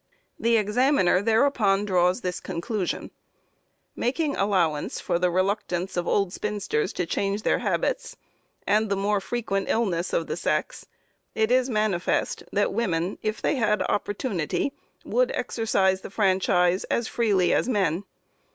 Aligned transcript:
The 0.39 0.57
Examiner 0.57 1.21
thereupon 1.21 1.85
draws 1.85 2.21
this 2.21 2.39
conclusion: 2.39 3.11
'Making 3.95 4.35
allowance 4.35 4.99
for 4.99 5.19
the 5.19 5.29
reluctance 5.29 5.95
of 5.95 6.07
old 6.07 6.33
spinsters 6.33 6.91
to 6.93 7.05
change 7.05 7.43
their 7.43 7.59
habits, 7.59 8.17
and 8.65 8.89
the 8.89 8.95
more 8.95 9.21
frequent 9.21 9.69
illness 9.69 10.11
of 10.11 10.25
the 10.25 10.35
sex, 10.37 10.87
it 11.35 11.51
is 11.51 11.69
manifest 11.69 12.41
that 12.51 12.73
women, 12.73 13.19
if 13.21 13.43
they 13.43 13.57
had 13.57 13.83
opportunity, 13.83 14.73
would 15.05 15.31
exercise 15.35 16.01
the 16.01 16.09
franchise 16.09 16.83
as 16.85 17.07
freely 17.07 17.53
as 17.53 17.69
men. 17.69 18.03